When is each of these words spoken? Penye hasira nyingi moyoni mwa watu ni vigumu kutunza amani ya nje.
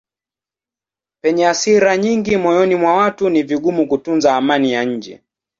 Penye 1.21 1.43
hasira 1.49 1.97
nyingi 1.97 2.37
moyoni 2.37 2.75
mwa 2.75 2.93
watu 2.97 3.29
ni 3.29 3.43
vigumu 3.43 3.87
kutunza 3.87 4.35
amani 4.35 4.73
ya 4.73 4.83
nje. 4.85 5.21